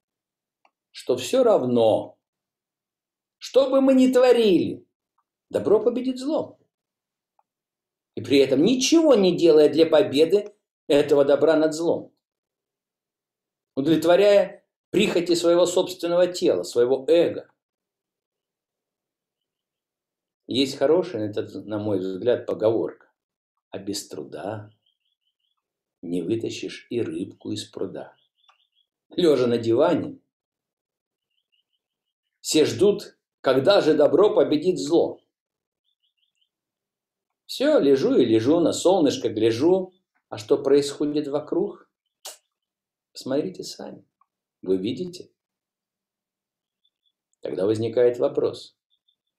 что 0.92 1.16
все 1.16 1.42
равно, 1.42 2.16
что 3.38 3.68
бы 3.68 3.80
мы 3.80 3.94
ни 3.94 4.12
творили, 4.12 4.86
добро 5.50 5.82
победит 5.82 6.20
зло. 6.20 6.60
И 8.14 8.20
при 8.22 8.38
этом 8.38 8.62
ничего 8.62 9.16
не 9.16 9.36
делая 9.36 9.68
для 9.68 9.86
победы 9.86 10.54
этого 10.86 11.24
добра 11.24 11.56
над 11.56 11.74
злом, 11.74 12.13
удовлетворяя 13.74 14.64
прихоти 14.90 15.34
своего 15.34 15.66
собственного 15.66 16.26
тела, 16.26 16.62
своего 16.62 17.04
эго. 17.08 17.50
Есть 20.46 20.76
хорошая, 20.76 21.32
на 21.64 21.78
мой 21.78 21.98
взгляд, 21.98 22.46
поговорка. 22.46 23.10
А 23.70 23.78
без 23.78 24.06
труда 24.06 24.70
не 26.02 26.22
вытащишь 26.22 26.86
и 26.90 27.00
рыбку 27.00 27.50
из 27.50 27.64
пруда. 27.64 28.14
Лежа 29.16 29.46
на 29.46 29.58
диване, 29.58 30.18
все 32.40 32.66
ждут, 32.66 33.16
когда 33.40 33.80
же 33.80 33.94
добро 33.94 34.34
победит 34.34 34.78
зло. 34.78 35.18
Все, 37.46 37.78
лежу 37.78 38.14
и 38.16 38.24
лежу, 38.24 38.60
на 38.60 38.72
солнышко 38.72 39.30
гляжу, 39.30 39.94
а 40.28 40.36
что 40.36 40.58
происходит 40.58 41.26
вокруг? 41.28 41.83
Посмотрите 43.14 43.62
сами. 43.62 44.04
Вы 44.60 44.76
видите? 44.76 45.30
Тогда 47.42 47.64
возникает 47.64 48.18
вопрос, 48.18 48.76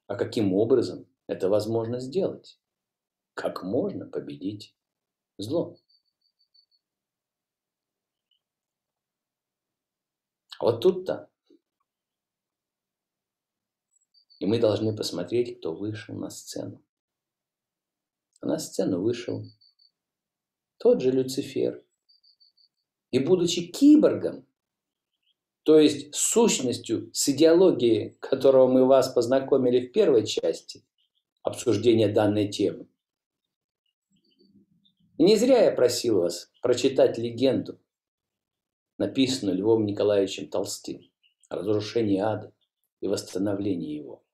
а 0.07 0.15
каким 0.15 0.53
образом 0.53 1.05
это 1.27 1.49
возможно 1.49 1.99
сделать? 1.99 2.57
Как 3.33 3.63
можно 3.63 4.07
победить 4.07 4.77
зло? 5.37 5.77
Вот 10.61 10.79
тут-то. 10.79 11.29
И 14.39 14.45
мы 14.45 14.57
должны 14.57 14.95
посмотреть, 14.95 15.59
кто 15.59 15.75
вышел 15.75 16.15
на 16.15 16.29
сцену. 16.29 16.81
А 18.39 18.45
на 18.45 18.57
сцену 18.57 19.01
вышел 19.01 19.43
тот 20.77 21.01
же 21.01 21.11
Люцифер. 21.11 21.85
И 23.15 23.19
будучи 23.19 23.67
киборгом, 23.67 24.45
то 25.63 25.79
есть 25.79 26.13
сущностью 26.13 27.09
с 27.13 27.29
идеологией, 27.29 28.17
которого 28.19 28.67
мы 28.67 28.85
вас 28.85 29.07
познакомили 29.07 29.87
в 29.87 29.93
первой 29.93 30.25
части 30.25 30.83
обсуждения 31.41 32.09
данной 32.09 32.49
темы, 32.49 32.89
не 35.17 35.37
зря 35.37 35.63
я 35.63 35.71
просил 35.71 36.19
вас 36.19 36.51
прочитать 36.61 37.17
легенду, 37.17 37.79
написанную 38.97 39.59
Львом 39.59 39.85
Николаевичем 39.85 40.49
Толстым 40.49 40.99
о 41.47 41.55
разрушении 41.55 42.19
ада 42.19 42.53
и 42.99 43.07
восстановлении 43.07 43.95
его. 43.95 44.25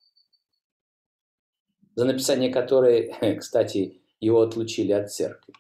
За 1.94 2.06
написание 2.06 2.52
которой, 2.52 3.14
кстати, 3.40 4.02
его 4.20 4.42
отлучили 4.42 4.92
от 4.92 5.14
церкви. 5.14 5.54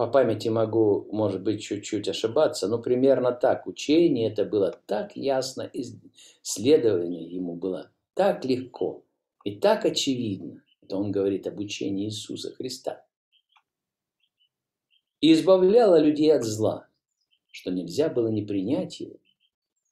По 0.00 0.06
памяти 0.06 0.48
могу, 0.48 1.06
может 1.12 1.42
быть, 1.42 1.62
чуть-чуть 1.62 2.08
ошибаться, 2.08 2.68
но 2.68 2.78
примерно 2.78 3.32
так. 3.32 3.66
Учение 3.66 4.32
это 4.32 4.46
было 4.46 4.80
так 4.86 5.14
ясно, 5.14 5.70
исследование 5.74 7.30
ему 7.30 7.54
было 7.54 7.92
так 8.14 8.42
легко 8.46 9.04
и 9.44 9.56
так 9.60 9.84
очевидно. 9.84 10.64
Это 10.80 10.96
он 10.96 11.12
говорит 11.12 11.46
об 11.46 11.58
учении 11.58 12.06
Иисуса 12.06 12.50
Христа. 12.50 13.04
И 15.20 15.34
избавляло 15.34 16.00
людей 16.00 16.34
от 16.34 16.44
зла, 16.44 16.88
что 17.50 17.70
нельзя 17.70 18.08
было 18.08 18.28
не 18.28 18.40
принять 18.40 19.00
его, 19.00 19.18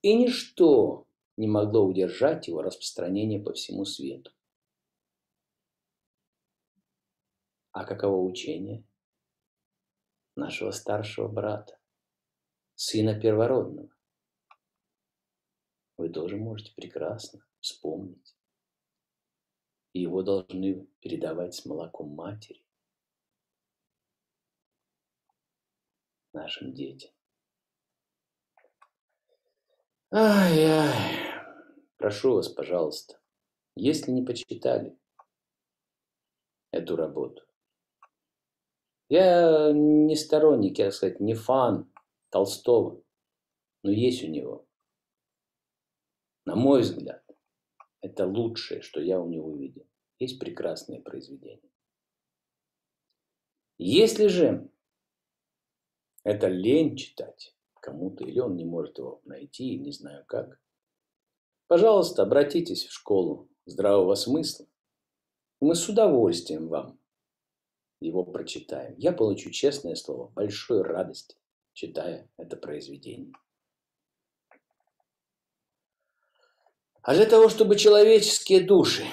и 0.00 0.14
ничто 0.14 1.06
не 1.36 1.48
могло 1.48 1.84
удержать 1.84 2.48
его 2.48 2.62
распространение 2.62 3.40
по 3.40 3.52
всему 3.52 3.84
свету. 3.84 4.30
А 7.72 7.84
каково 7.84 8.22
учение? 8.22 8.87
Нашего 10.38 10.70
старшего 10.70 11.26
брата, 11.26 11.78
сына 12.76 13.20
первородного. 13.20 13.90
Вы 15.96 16.10
тоже 16.10 16.36
можете 16.36 16.72
прекрасно 16.74 17.44
вспомнить. 17.60 18.36
Его 19.92 20.22
должны 20.22 20.86
передавать 21.00 21.54
с 21.54 21.64
молоком 21.64 22.10
матери 22.10 22.64
нашим 26.32 26.72
детям. 26.72 27.10
Ай-яй, 30.12 31.18
прошу 31.96 32.34
вас, 32.34 32.48
пожалуйста, 32.48 33.20
если 33.74 34.12
не 34.12 34.22
почитали 34.22 34.96
эту 36.70 36.94
работу, 36.94 37.47
я 39.08 39.72
не 39.72 40.16
сторонник, 40.16 40.78
я 40.78 40.90
сказать, 40.90 41.20
не 41.20 41.34
фан 41.34 41.90
Толстого, 42.30 43.02
но 43.82 43.90
есть 43.90 44.22
у 44.24 44.28
него. 44.28 44.66
На 46.44 46.56
мой 46.56 46.82
взгляд, 46.82 47.24
это 48.00 48.26
лучшее, 48.26 48.82
что 48.82 49.00
я 49.00 49.20
у 49.20 49.28
него 49.28 49.54
видел. 49.54 49.86
Есть 50.18 50.38
прекрасные 50.38 51.00
произведения. 51.00 51.70
Если 53.78 54.26
же 54.26 54.70
это 56.24 56.48
лень 56.48 56.96
читать 56.96 57.54
кому-то, 57.80 58.24
или 58.24 58.40
он 58.40 58.56
не 58.56 58.64
может 58.64 58.98
его 58.98 59.22
найти, 59.24 59.78
не 59.78 59.92
знаю 59.92 60.24
как, 60.26 60.60
пожалуйста, 61.68 62.22
обратитесь 62.22 62.84
в 62.84 62.92
школу 62.92 63.48
здравого 63.64 64.14
смысла. 64.14 64.66
Мы 65.60 65.74
с 65.74 65.88
удовольствием 65.88 66.68
вам 66.68 66.98
его 68.00 68.24
прочитаем. 68.24 68.94
Я 68.98 69.12
получу, 69.12 69.50
честное 69.50 69.94
слово, 69.94 70.28
большую 70.28 70.82
радость, 70.82 71.36
читая 71.72 72.30
это 72.36 72.56
произведение. 72.56 73.32
А 77.02 77.14
для 77.14 77.26
того, 77.26 77.48
чтобы 77.48 77.76
человеческие 77.76 78.60
души 78.60 79.06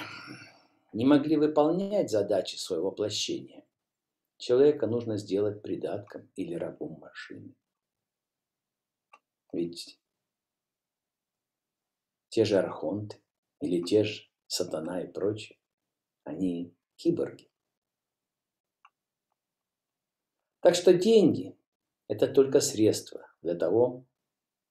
не 0.94 1.06
могли 1.06 1.38
выполнять 1.38 2.12
задачи 2.12 2.56
своего 2.56 2.90
воплощения, 2.90 3.66
человека 4.38 4.88
нужно 4.88 5.18
сделать 5.18 5.62
придатком 5.62 6.30
или 6.36 6.56
рабом 6.56 7.00
машины. 7.00 7.56
Ведь 9.54 10.00
те 12.30 12.44
же 12.44 12.58
архонты 12.58 13.22
или 13.62 13.82
те 13.82 14.04
же 14.04 14.24
сатана 14.48 15.02
и 15.02 15.08
прочие, 15.08 15.58
они 16.26 16.76
киборги. 16.98 17.50
Так 20.66 20.74
что 20.74 20.96
деньги– 20.96 21.56
это 22.08 22.28
только 22.28 22.60
средство 22.60 23.28
для 23.44 23.54
того, 23.54 24.08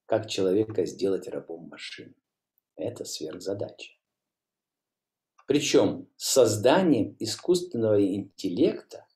как 0.07 0.29
человека 0.29 0.87
сделать 0.87 1.29
рабом 1.29 1.69
машины. 1.69 2.17
Это 2.75 3.05
сверхзадача. 3.05 3.93
Причем 5.47 6.09
созданием 6.17 7.15
искусственного 7.21 8.05
интеллекта, 8.05 9.07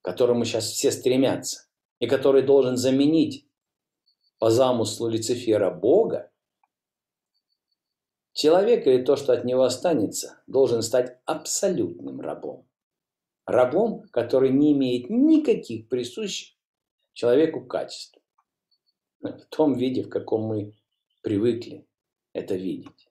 к 0.00 0.04
которому 0.04 0.44
сейчас 0.44 0.66
все 0.66 0.92
стремятся, 0.92 1.66
и 1.98 2.06
который 2.06 2.42
должен 2.42 2.76
заменить 2.76 3.48
по 4.38 4.48
замыслу 4.50 5.08
Люцифера 5.08 5.72
Бога, 5.72 6.30
человек 8.32 8.86
или 8.86 9.02
то, 9.02 9.16
что 9.16 9.32
от 9.32 9.44
него 9.44 9.64
останется, 9.64 10.40
должен 10.46 10.82
стать 10.82 11.18
абсолютным 11.24 12.20
рабом. 12.20 12.69
Рабом, 13.46 14.02
который 14.10 14.50
не 14.50 14.72
имеет 14.72 15.10
никаких 15.10 15.88
присущих 15.88 16.56
человеку 17.12 17.64
качеств. 17.64 18.18
В 19.20 19.44
том 19.50 19.74
виде, 19.74 20.02
в 20.02 20.08
каком 20.08 20.42
мы 20.42 20.74
привыкли 21.22 21.86
это 22.32 22.54
видеть. 22.54 23.08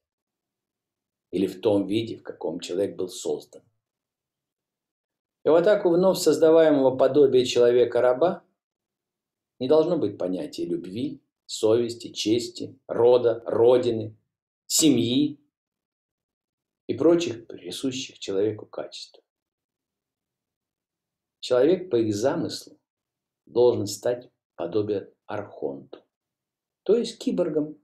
Или 1.31 1.45
в 1.45 1.61
том 1.61 1.85
виде, 1.85 2.17
в 2.17 2.23
каком 2.23 2.59
человек 2.59 2.95
был 2.95 3.09
создан. 3.09 3.61
И 5.45 5.49
вот 5.49 5.63
так 5.63 5.85
у 5.85 5.89
вновь 5.89 6.17
создаваемого 6.17 6.97
подобия 6.97 7.45
человека-раба 7.45 8.43
не 9.59 9.67
должно 9.67 9.97
быть 9.97 10.17
понятия 10.17 10.65
любви, 10.65 11.21
совести, 11.45 12.11
чести, 12.11 12.79
рода, 12.87 13.41
родины, 13.45 14.17
семьи 14.65 15.39
и 16.87 16.93
прочих 16.93 17.47
присущих 17.47 18.19
человеку 18.19 18.65
качеств. 18.65 19.21
Человек 21.39 21.89
по 21.89 21.95
их 21.95 22.13
замыслу 22.13 22.79
должен 23.45 23.87
стать 23.87 24.29
подобие 24.55 25.13
архонту, 25.25 25.99
то 26.83 26.95
есть 26.95 27.17
киборгом. 27.17 27.77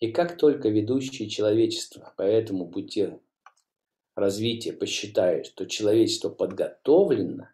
И 0.00 0.12
как 0.12 0.36
только 0.36 0.68
ведущие 0.68 1.28
человечество 1.28 2.14
по 2.16 2.22
этому 2.22 2.68
пути 2.68 3.18
развития 4.14 4.72
посчитают, 4.72 5.46
что 5.46 5.66
человечество 5.66 6.28
подготовлено, 6.28 7.48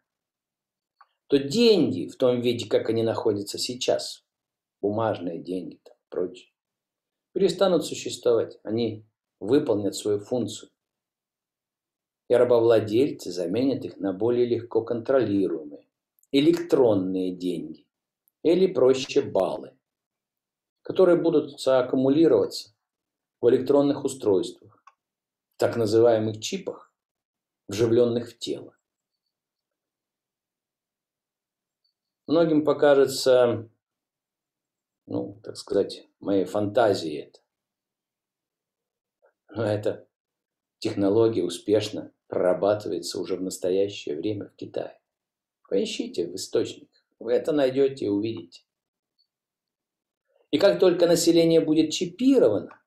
то 1.29 1.39
деньги 1.39 2.07
в 2.09 2.17
том 2.17 2.41
виде, 2.41 2.69
как 2.69 2.91
они 2.91 3.03
находятся 3.03 3.59
сейчас, 3.59 4.25
бумажные 4.81 5.39
деньги 5.39 5.81
там, 5.83 5.97
прочее, 6.11 6.53
перестанут 7.33 7.85
существовать. 7.87 8.59
Они 8.63 9.07
выполнят 9.41 9.95
свою 9.95 10.21
функцию. 10.21 10.71
И 12.29 12.35
рабовладельцы 12.35 13.31
заменят 13.31 13.85
их 13.85 13.99
на 13.99 14.13
более 14.13 14.47
легко 14.47 14.83
контролируемые 14.83 15.85
электронные 16.35 17.31
деньги 17.33 17.87
или 18.43 18.67
проще 18.67 19.23
баллы, 19.23 19.79
которые 20.83 21.17
будут 21.17 21.65
аккумулироваться 21.67 22.75
в 23.41 23.49
электронных 23.51 24.05
устройствах, 24.05 24.83
так 25.57 25.77
называемых 25.77 26.41
чипах, 26.41 26.93
вживленных 27.69 28.31
в 28.31 28.39
тело. 28.39 28.77
Многим 32.27 32.65
покажется, 32.65 33.71
ну, 35.07 35.39
так 35.45 35.57
сказать, 35.57 36.09
моей 36.21 36.47
фантазией 36.47 37.29
это. 37.29 37.41
Но 39.51 39.63
эта 39.63 40.09
технология 40.79 41.45
успешно 41.45 42.14
прорабатывается 42.35 43.21
уже 43.21 43.37
в 43.37 43.43
настоящее 43.43 44.17
время 44.17 44.49
в 44.49 44.57
Китае. 44.57 45.01
Поищите 45.69 46.27
в 46.27 46.35
источниках, 46.35 47.01
вы 47.21 47.33
это 47.33 47.53
найдете 47.53 48.07
и 48.07 48.09
увидите. 48.09 48.63
И 50.51 50.59
как 50.59 50.81
только 50.81 51.07
население 51.07 51.61
будет 51.61 51.93
чипировано, 51.93 52.83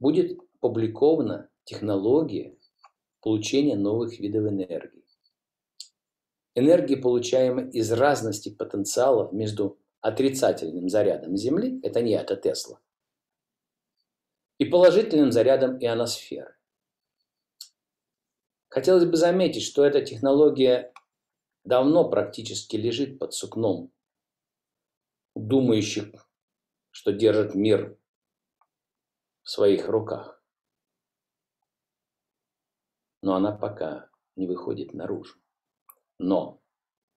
будет 0.00 0.38
опубликована 0.60 1.48
технология 1.64 2.58
получения 3.20 3.76
новых 3.76 4.18
видов 4.18 4.48
энергии. 4.48 5.04
Энергии, 6.56 6.96
получаемой 6.96 7.70
из 7.70 7.92
разности 7.92 8.48
потенциалов 8.48 9.32
между 9.32 9.78
отрицательным 10.00 10.88
зарядом 10.88 11.36
Земли, 11.36 11.78
это 11.84 12.02
не 12.02 12.12
это 12.14 12.34
Тесла, 12.34 12.80
и 14.58 14.64
положительным 14.64 15.30
зарядом 15.30 15.78
ионосферы. 15.78 16.59
Хотелось 18.70 19.04
бы 19.04 19.16
заметить, 19.16 19.64
что 19.64 19.84
эта 19.84 20.00
технология 20.00 20.92
давно 21.64 22.08
практически 22.08 22.76
лежит 22.76 23.18
под 23.18 23.34
сукном 23.34 23.92
думающих, 25.34 26.12
что 26.90 27.12
держат 27.12 27.56
мир 27.56 27.98
в 29.42 29.50
своих 29.50 29.88
руках. 29.88 30.40
Но 33.22 33.34
она 33.34 33.50
пока 33.50 34.08
не 34.36 34.46
выходит 34.46 34.94
наружу. 34.94 35.40
Но 36.18 36.62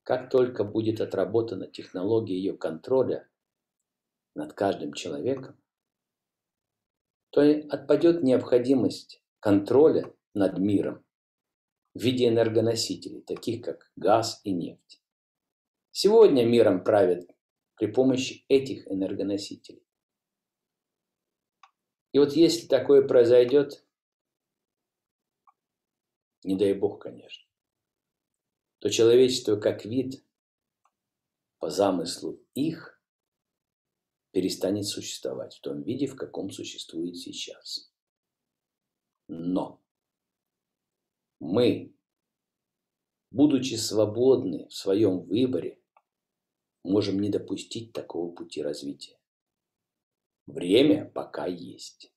как 0.02 0.32
только 0.32 0.64
будет 0.64 1.02
отработана 1.02 1.68
технология 1.68 2.36
ее 2.36 2.58
контроля 2.58 3.30
над 4.34 4.54
каждым 4.54 4.94
человеком, 4.94 5.62
то 7.30 7.44
и 7.44 7.68
отпадет 7.68 8.24
необходимость 8.24 9.24
контроля 9.40 10.12
над 10.34 10.58
миром 10.58 11.03
в 11.94 12.02
виде 12.02 12.28
энергоносителей, 12.28 13.22
таких 13.22 13.64
как 13.64 13.92
газ 13.96 14.42
и 14.44 14.52
нефть. 14.52 15.02
Сегодня 15.92 16.46
миром 16.46 16.84
правят 16.84 17.30
при 17.76 17.88
помощи 17.88 18.46
этих 18.48 18.88
энергоносителей. 18.88 19.86
И 22.14 22.20
вот 22.20 22.34
если 22.34 22.68
такое 22.68 23.08
произойдет, 23.08 23.86
не 26.44 26.56
дай 26.56 26.74
бог, 26.74 27.02
конечно, 27.02 27.48
то 28.80 28.90
человечество 28.90 29.56
как 29.56 29.86
вид 29.86 30.24
по 31.60 31.70
замыслу 31.70 32.44
их 32.54 33.02
перестанет 34.32 34.86
существовать 34.86 35.56
в 35.56 35.62
том 35.62 35.84
виде, 35.84 36.08
в 36.08 36.16
каком 36.16 36.50
существует 36.50 37.18
сейчас. 37.18 37.94
Но 39.28 39.83
мы, 41.44 41.94
будучи 43.30 43.76
свободны 43.76 44.68
в 44.70 44.74
своем 44.74 45.20
выборе, 45.20 45.80
можем 46.84 47.20
не 47.20 47.30
допустить 47.30 47.92
такого 47.92 48.34
пути 48.34 48.62
развития. 48.62 49.20
Время 50.48 51.06
пока 51.06 51.46
есть. 51.46 52.12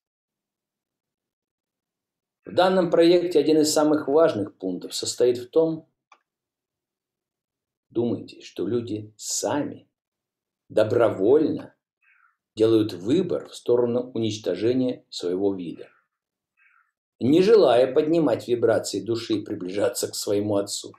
В 2.45 2.55
данном 2.55 2.91
проекте 2.91 3.41
один 3.41 3.59
из 3.59 3.73
самых 3.73 4.07
важных 4.07 4.57
пунктов 4.57 4.95
состоит 4.95 5.39
в 5.39 5.51
том, 5.51 5.89
думайте, 7.91 8.41
что 8.43 8.67
люди 8.67 9.13
сами 9.17 9.89
добровольно 10.69 11.75
делают 12.55 12.93
выбор 12.93 13.49
в 13.49 13.57
сторону 13.57 14.13
уничтожения 14.13 15.05
своего 15.11 15.55
вида, 15.55 15.91
не 17.21 17.43
желая 17.43 17.93
поднимать 17.93 18.47
вибрации 18.47 19.01
души 19.01 19.35
и 19.35 19.45
приближаться 19.45 20.09
к 20.09 20.15
своему 20.15 20.57
Отцу. 20.57 20.93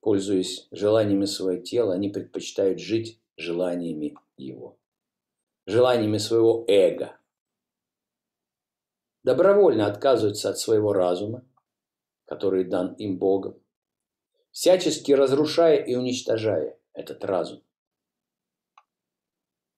Пользуясь 0.00 0.68
желаниями 0.70 1.24
своего 1.24 1.62
тела, 1.62 1.94
они 1.94 2.08
предпочитают 2.08 2.78
жить 2.78 3.20
желаниями 3.36 4.16
его, 4.36 4.78
желаниями 5.66 6.18
своего 6.18 6.64
эго. 6.68 7.18
Добровольно 9.24 9.86
отказываются 9.86 10.50
от 10.50 10.58
своего 10.58 10.92
разума, 10.92 11.44
который 12.24 12.64
дан 12.64 12.94
им 12.94 13.18
Богом, 13.18 13.60
всячески 14.52 15.10
разрушая 15.12 15.76
и 15.76 15.96
уничтожая 15.96 16.78
этот 16.92 17.24
разум. 17.24 17.62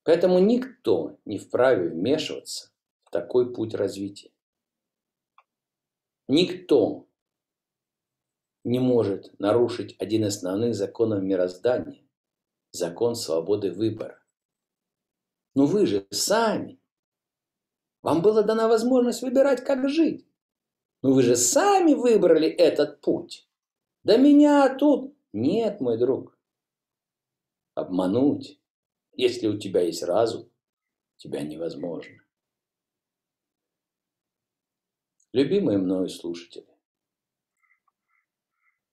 Поэтому 0.05 0.39
никто 0.39 1.19
не 1.25 1.39
вправе 1.39 1.89
вмешиваться 1.89 2.71
такой 3.11 3.53
путь 3.53 3.75
развития. 3.75 4.31
Никто 6.29 7.09
не 8.65 8.81
может 8.81 9.39
нарушить 9.39 9.97
один 9.99 10.27
из 10.27 10.37
основных 10.37 10.75
законов 10.75 11.23
мироздания– 11.23 12.07
закон 12.73 13.15
свободы 13.15 13.73
выбора. 13.73 14.23
Но 15.55 15.67
вы 15.67 15.87
же 15.87 16.07
сами 16.11 16.81
Вам 18.03 18.23
была 18.23 18.43
дана 18.43 18.69
возможность 18.69 19.23
выбирать, 19.23 19.65
как 19.65 19.89
жить. 19.89 20.27
Но 21.03 21.13
вы 21.13 21.23
же 21.23 21.37
сами 21.37 21.95
выбрали 21.95 22.49
этот 22.49 23.01
путь. 23.01 23.49
Да 24.05 24.17
меня 24.17 24.75
тут 24.77 25.17
нет, 25.33 25.81
мой 25.81 25.99
друг. 25.99 26.39
Обмануть, 27.75 28.61
если 29.13 29.47
у 29.47 29.59
тебя 29.59 29.83
есть 29.83 30.03
разум, 30.03 30.49
тебя 31.17 31.43
невозможно. 31.43 32.23
Любимые 35.33 35.77
мною 35.77 36.09
слушатели, 36.09 36.67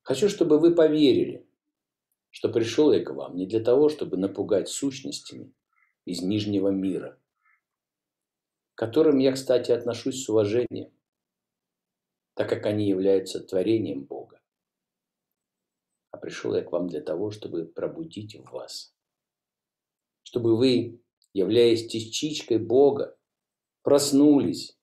хочу, 0.01 0.27
чтобы 0.27 0.59
вы 0.59 0.75
поверили, 0.75 1.47
что 2.29 2.49
пришел 2.49 2.91
я 2.91 3.01
к 3.01 3.11
вам 3.11 3.37
не 3.37 3.47
для 3.47 3.63
того, 3.63 3.87
чтобы 3.87 4.17
напугать 4.17 4.67
сущностями 4.67 5.53
из 6.03 6.21
Нижнего 6.21 6.67
мира, 6.67 7.17
к 8.73 8.77
которым 8.77 9.19
я, 9.19 9.31
кстати, 9.31 9.71
отношусь 9.71 10.25
с 10.25 10.27
уважением, 10.27 10.91
так 12.33 12.49
как 12.49 12.65
они 12.65 12.85
являются 12.85 13.39
творением 13.39 14.03
Бога. 14.03 14.41
А 16.11 16.17
пришел 16.17 16.53
я 16.53 16.63
к 16.63 16.71
вам 16.73 16.89
для 16.89 17.01
того, 17.01 17.31
чтобы 17.31 17.65
пробудить 17.65 18.35
в 18.35 18.51
вас, 18.51 18.93
чтобы 20.23 20.57
вы, 20.57 21.01
являясь 21.31 21.89
частичкой 21.89 22.57
Бога, 22.57 23.17
проснулись, 23.83 24.77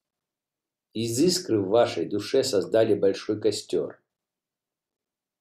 из 0.92 1.18
искры 1.20 1.60
в 1.60 1.68
вашей 1.68 2.06
душе 2.06 2.44
создали 2.44 2.94
большой 2.94 3.40
костер, 3.40 4.00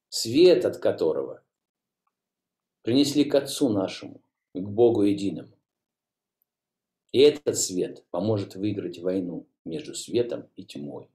свет 0.09 0.65
от 0.65 0.77
которого 0.77 1.43
принесли 2.83 3.25
к 3.25 3.35
Отцу 3.35 3.69
нашему, 3.69 4.21
к 4.53 4.59
Богу 4.59 5.03
единому. 5.03 5.57
И 7.11 7.19
этот 7.19 7.57
свет 7.57 8.05
поможет 8.11 8.55
выиграть 8.55 8.99
войну 8.99 9.45
между 9.65 9.93
светом 9.93 10.47
и 10.55 10.63
тьмой. 10.63 11.09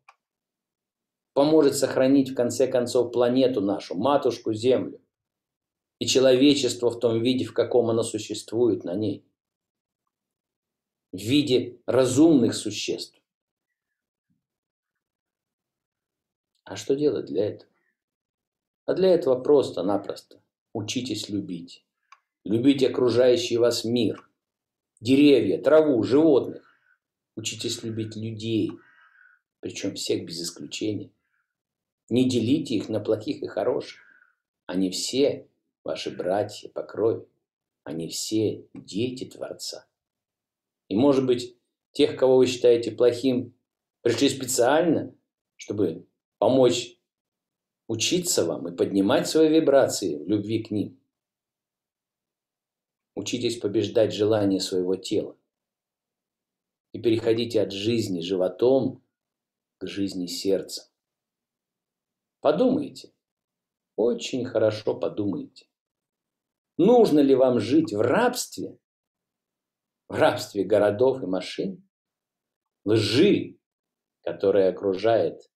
Поможет 1.33 1.75
сохранить 1.75 2.31
в 2.31 2.35
конце 2.35 2.67
концов 2.67 3.13
планету 3.13 3.61
нашу, 3.61 3.95
матушку 3.95 4.53
Землю, 4.53 5.01
и 5.99 6.07
человечество 6.07 6.91
в 6.91 6.99
том 6.99 7.23
виде, 7.23 7.47
в 7.47 7.55
каком 7.55 7.89
оно 7.89 8.03
существует 8.03 8.85
на 8.85 8.95
ней. 8.95 9.25
В 11.13 11.19
виде 11.19 11.79
разумных 11.87 12.55
существ. 12.55 13.19
А 16.67 16.75
что 16.75 16.97
делать 16.97 17.27
для 17.27 17.47
этого? 17.47 17.71
А 18.87 18.95
для 18.95 19.15
этого 19.15 19.41
просто-напросто 19.41 20.43
учитесь 20.73 21.29
любить. 21.29 21.85
Любите 22.45 22.89
окружающий 22.89 23.57
вас 23.57 23.85
мир, 23.85 24.29
деревья, 25.01 25.63
траву, 25.63 26.03
животных. 26.03 26.63
Учитесь 27.37 27.83
любить 27.85 28.17
людей, 28.17 28.73
причем 29.61 29.95
всех 29.95 30.25
без 30.25 30.43
исключения. 30.43 31.13
Не 32.09 32.29
делите 32.29 32.75
их 32.75 32.89
на 32.89 32.99
плохих 32.99 33.43
и 33.43 33.47
хороших. 33.47 34.01
Они 34.67 34.91
все 34.91 35.49
ваши 35.85 36.11
братья 36.11 36.69
по 36.69 36.83
крови. 36.83 37.29
Они 37.85 38.09
все 38.09 38.67
дети 38.75 39.25
Творца. 39.25 39.87
И, 40.89 40.97
может 40.97 41.27
быть, 41.27 41.57
тех, 41.93 42.17
кого 42.17 42.39
вы 42.39 42.47
считаете 42.47 42.91
плохим, 42.91 43.55
пришли 44.03 44.29
специально, 44.29 45.15
чтобы 45.57 46.07
помочь 46.39 46.99
учиться 47.89 48.45
вам 48.45 48.69
и 48.69 48.77
поднимать 48.77 49.29
свои 49.29 49.49
вибрации 49.49 50.17
в 50.17 50.29
любви 50.29 50.63
к 50.63 50.71
ним. 50.71 51.01
Учитесь 53.15 53.59
побеждать 53.59 54.13
желание 54.13 54.61
своего 54.61 54.97
тела. 54.97 55.39
И 56.93 57.01
переходите 57.01 57.63
от 57.63 57.73
жизни 57.73 58.21
животом 58.21 59.03
к 59.79 59.87
жизни 59.87 60.27
сердцем. 60.27 60.85
Подумайте, 62.41 63.13
очень 63.97 64.45
хорошо 64.45 64.95
подумайте. 64.95 65.67
Нужно 66.79 67.21
ли 67.21 67.35
вам 67.35 67.59
жить 67.59 67.93
в 67.93 68.01
рабстве, 68.01 68.79
в 70.09 70.15
рабстве 70.15 70.65
городов 70.65 71.23
и 71.23 71.27
машин, 71.27 71.89
лжи, 72.85 73.59
которая 74.23 74.71
окружает 74.71 75.51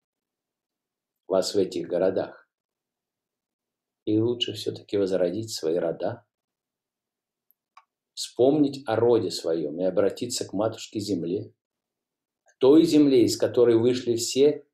вас 1.28 1.54
в 1.54 1.58
этих 1.58 1.88
городах? 1.88 2.50
И 4.06 4.20
лучше 4.20 4.54
все-таки 4.54 4.98
возродить 4.98 5.54
свои 5.54 5.76
рода, 5.78 6.26
вспомнить 8.14 8.84
о 8.88 8.96
роде 8.96 9.30
своем 9.30 9.80
и 9.80 9.84
обратиться 9.84 10.48
к 10.48 10.54
Матушке 10.54 11.00
Земле, 11.00 11.54
к 12.46 12.58
той 12.58 12.84
земле, 12.86 13.24
из 13.24 13.38
которой 13.38 13.78
вышли 13.78 14.16
все 14.16 14.66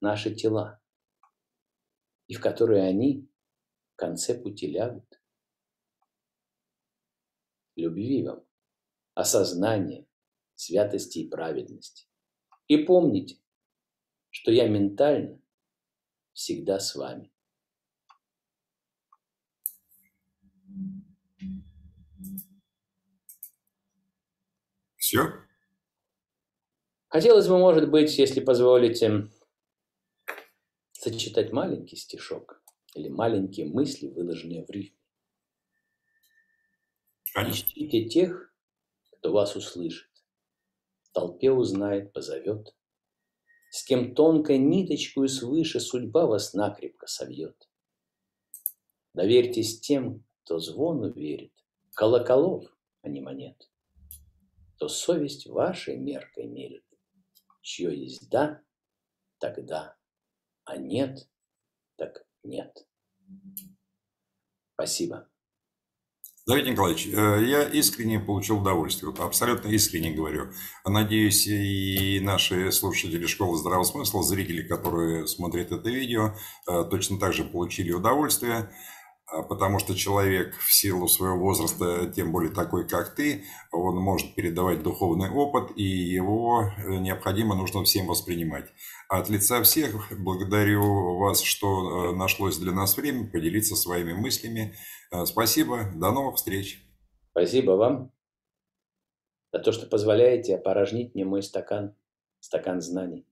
наши 0.00 0.34
тела, 0.34 0.80
и 2.26 2.34
в 2.34 2.40
которой 2.40 2.88
они 2.88 3.28
в 3.92 3.96
конце 3.96 4.40
пути 4.40 4.68
лягут. 4.68 5.20
Любви 7.76 8.24
вам, 8.24 8.46
осознания, 9.14 10.06
святости 10.54 11.18
и 11.18 11.28
праведности. 11.28 12.06
И 12.68 12.78
помните, 12.78 13.36
что 14.30 14.50
я 14.52 14.68
ментально 14.68 15.40
всегда 16.34 16.78
с 16.78 16.94
вами. 16.94 17.32
Все? 24.96 25.32
Хотелось 27.08 27.46
бы, 27.46 27.58
может 27.58 27.90
быть, 27.90 28.18
если 28.18 28.40
позволите, 28.40 29.30
сочетать 30.92 31.52
маленький 31.52 31.96
стишок 31.96 32.62
или 32.94 33.08
маленькие 33.08 33.66
мысли, 33.66 34.08
выложенные 34.08 34.64
в 34.64 34.70
рифме. 34.70 34.98
Конечно. 37.34 37.66
Ищите 37.66 38.08
тех, 38.08 38.54
кто 39.18 39.32
вас 39.32 39.54
услышит, 39.56 40.10
в 41.02 41.12
толпе 41.12 41.50
узнает, 41.50 42.12
позовет, 42.12 42.74
с 43.74 43.84
кем 43.84 44.14
тонкой 44.14 44.58
ниточкой 44.58 45.28
свыше 45.28 45.80
судьба 45.80 46.26
вас 46.26 46.54
накрепко 46.54 47.06
совьет. 47.06 47.68
Доверьтесь 49.14 49.80
тем, 49.80 50.24
кто 50.44 50.58
звону 50.58 51.12
верит, 51.12 51.52
колоколов, 51.94 52.64
а 53.02 53.08
не 53.08 53.20
монет 53.20 53.68
то 54.84 54.88
совесть 54.88 55.46
вашей 55.46 55.96
меркой 55.96 56.46
мерит. 56.46 56.84
Чье 57.62 57.98
есть 57.98 58.28
да, 58.28 58.62
тогда, 59.38 59.96
а 60.64 60.76
нет, 60.76 61.28
так 61.96 62.26
нет. 62.42 62.86
Спасибо. 64.74 65.30
Давид 66.46 66.66
Николаевич, 66.66 67.06
э, 67.06 67.42
я 67.46 67.62
искренне 67.62 68.20
получил 68.20 68.58
удовольствие, 68.58 69.10
вот 69.10 69.20
абсолютно 69.20 69.68
искренне 69.68 70.10
говорю. 70.10 70.50
Надеюсь, 70.84 71.46
и 71.46 72.20
наши 72.20 72.70
слушатели 72.70 73.24
школы 73.24 73.56
здравого 73.56 73.84
смысла, 73.84 74.22
зрители, 74.22 74.60
которые 74.62 75.26
смотрят 75.26 75.72
это 75.72 75.88
видео, 75.88 76.34
э, 76.68 76.84
точно 76.90 77.18
так 77.18 77.32
же 77.32 77.44
получили 77.44 77.92
удовольствие. 77.92 78.70
А, 79.26 79.42
потому 79.42 79.78
что 79.78 79.94
человек 79.94 80.54
в 80.56 80.72
силу 80.72 81.08
своего 81.08 81.38
возраста, 81.38 82.12
тем 82.14 82.30
более 82.30 82.52
такой, 82.52 82.86
как 82.86 83.14
ты, 83.14 83.44
он 83.72 83.96
может 83.96 84.34
передавать 84.34 84.82
духовный 84.82 85.30
опыт, 85.30 85.70
и 85.76 85.82
его 85.82 86.64
э, 86.64 86.96
необходимо 86.96 87.54
нужно 87.54 87.84
всем 87.84 88.06
воспринимать. 88.06 88.70
От 89.08 89.30
лица 89.30 89.62
всех 89.62 90.12
благодарю 90.18 91.16
вас, 91.18 91.40
что 91.40 92.10
э, 92.10 92.16
нашлось 92.16 92.58
для 92.58 92.72
нас 92.72 92.96
время 92.96 93.30
поделиться 93.30 93.76
своими 93.76 94.12
мыслями. 94.12 94.74
Э, 95.10 95.24
спасибо, 95.24 95.90
до 95.94 96.12
новых 96.12 96.36
встреч. 96.36 96.86
Спасибо 97.30 97.72
вам 97.72 98.12
за 99.52 99.60
то, 99.60 99.72
что 99.72 99.86
позволяете 99.86 100.56
опорожнить 100.56 101.14
мне 101.14 101.24
мой 101.24 101.42
стакан, 101.42 101.96
стакан 102.40 102.82
знаний. 102.82 103.26